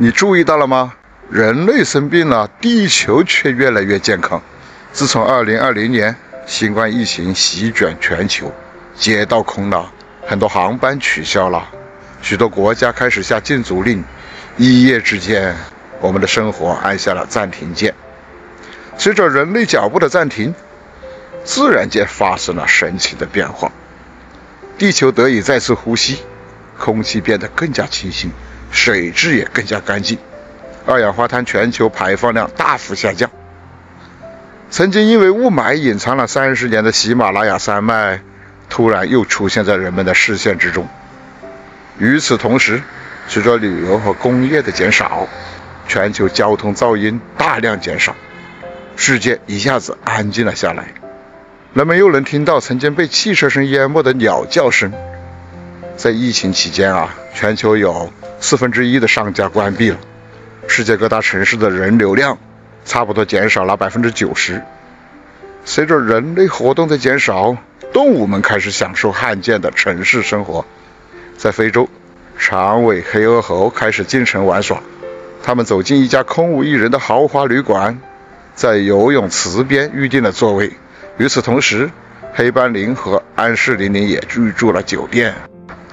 [0.00, 0.94] 你注意到了吗？
[1.28, 4.40] 人类生病了，地球却越来越健康。
[4.92, 6.14] 自从2020年
[6.46, 8.52] 新冠疫情席卷全球，
[8.94, 9.92] 街道空了，
[10.24, 11.68] 很多航班取消了，
[12.22, 14.04] 许多国家开始下禁足令，
[14.56, 15.56] 一夜之间，
[16.00, 17.92] 我们的生活按下了暂停键。
[18.96, 20.54] 随着人类脚步的暂停，
[21.42, 23.72] 自然界发生了神奇的变化，
[24.78, 26.18] 地球得以再次呼吸，
[26.78, 28.30] 空气变得更加清新，
[28.70, 30.18] 水质也更加干净。
[30.86, 33.30] 二氧化碳全球排放量大幅下降。
[34.70, 38.20] 曾经因为雾霾隐藏了三十年的喜马拉雅山脉，
[38.68, 40.86] 突然又出现在人们的视线之中。
[41.98, 42.82] 与此同时，
[43.26, 45.26] 随着旅游和工业的减少，
[45.86, 48.14] 全球交通噪音大量减少，
[48.96, 50.94] 世界一下子安静了下来。
[51.74, 54.92] 人们又能听到曾经被汽车声淹没的鸟叫声。
[55.98, 59.98] 在疫情期间啊，全球有四分之一的商家关闭了。
[60.68, 62.38] 世界各大城市的人流量
[62.84, 64.62] 差不多减少了百分之九十。
[65.64, 67.56] 随着人类活动的减少，
[67.92, 70.64] 动物们开始享受罕见的城市生活。
[71.36, 71.88] 在非洲，
[72.38, 74.80] 长尾黑额猴开始进城玩耍。
[75.42, 77.98] 他们走进一家空无一人的豪华旅馆，
[78.54, 80.74] 在游泳池边预定了座位。
[81.16, 81.90] 与此同时，
[82.34, 85.34] 黑斑羚和安氏羚羚也入住了酒店，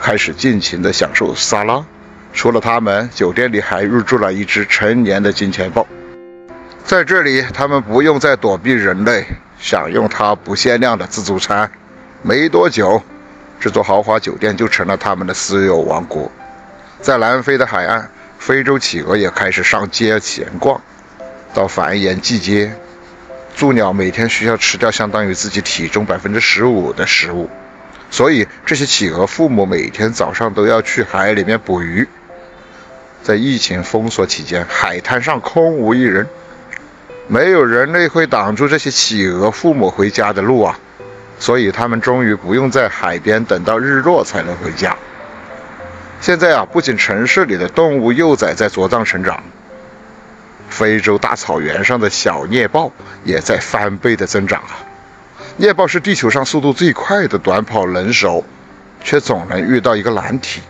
[0.06, 1.84] 开始尽情地享受沙拉。
[2.32, 5.88] 除了他们，酒店里还入住了一只成年的金钱豹。
[6.86, 9.26] 在这里，他们不用再躲避人类，
[9.60, 11.72] 享用它不限量的自助餐。
[12.22, 13.02] 没多久，
[13.60, 16.32] 这座豪华酒店就成了他们的私有王国。
[17.02, 20.80] 在南非的海岸，非洲企鹅也开始上街闲逛。
[21.52, 22.72] 到繁衍季节，
[23.56, 27.50] 助鸟每天需要吃掉相当于自己体重百分之十五的食物，
[28.16, 32.08] 所以这些企鹅父母每天早上都要去海里面捕鱼。
[33.22, 36.26] 在疫情封锁期间，海滩上空无一人，
[37.28, 40.80] 没有人类会挡住这些企鹅父母回家的路啊！
[41.40, 44.96] 所以他们终于不用在海边等到日落才能回家。
[46.22, 49.44] 现在啊，不仅城市里的动物幼崽在茁壮成长，
[50.70, 52.94] 非洲大草原上的小猎豹
[53.26, 54.95] 也在翻倍的增长啊！
[55.58, 58.44] 猎豹是地球上速度最快的短跑能手，
[59.02, 60.62] 却总能遇到一个难题。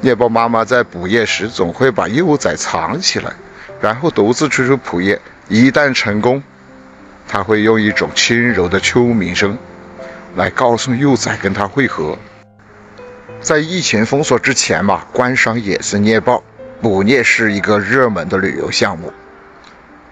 [0.00, 3.30] 猎豹妈妈在捕猎时总会把幼崽藏起来，
[3.82, 5.20] 然后独自追逐捕猎。
[5.48, 6.42] 一旦成功，
[7.28, 9.58] 它会用一种轻柔的秋鸣声
[10.36, 12.16] 来告诉幼崽跟它会合。
[13.42, 16.42] 在疫情封锁之前嘛，观赏野生猎豹
[16.80, 19.12] 捕猎是一个热门的旅游项目。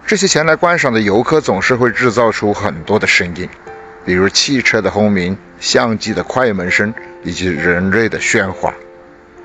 [0.06, 3.48] 这些前来观赏的游客总是会制造出很多的声音，
[4.04, 6.92] 比如汽车的轰鸣、相机的快门声
[7.22, 8.74] 以及人类的喧哗。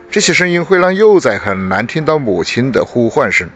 [0.09, 3.50] 这些声音会让幼崽很难听到母亲的呼唤声，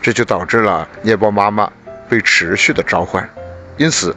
[0.00, 1.72] 这就导致了猎豹妈妈
[2.08, 3.28] 被持续的召唤，
[3.78, 4.14] 因此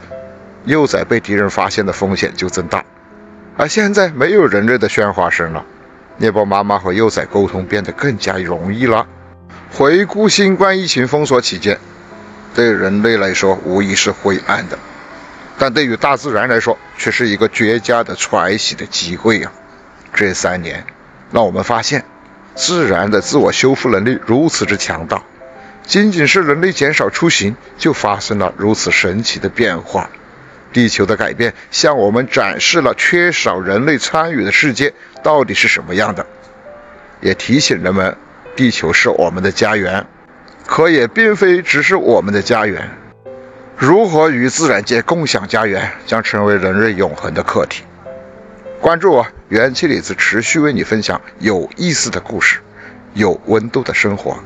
[0.64, 2.84] 幼崽被敌人发现的风险就增大。
[3.56, 5.64] 而现在没有人类的喧哗声了，
[6.18, 9.06] 猎豹妈妈和幼崽沟通变得更加容易了。
[9.72, 11.78] 回顾新冠疫情封锁期间，
[12.54, 14.78] 对人类来说无疑是灰暗的，
[15.58, 19.50] 但对于大自然来说却是一个绝佳的喘息的机会呀！
[20.12, 20.84] 这三年。
[21.32, 22.04] 让我们发现，
[22.54, 25.22] 自然的自我修复能力如此之强大，
[25.82, 30.08] 仅仅是人类减少出行，就发生了如此神奇的变化。
[30.72, 34.92] 地球的改变向我们展示了缺少人类参与的世界
[35.22, 36.26] 到底是什么样的，
[37.20, 38.16] 也提醒人们，
[38.54, 40.06] 地球是我们的家园，
[40.66, 42.90] 可也并非只是我们的家园。
[43.78, 47.84] 如何与自然界共享家园，将成为人类永恒的课题。
[48.80, 52.58] 关注我，元气李子持续为你分享有意思的故事，
[53.12, 54.38] 有温度的生活。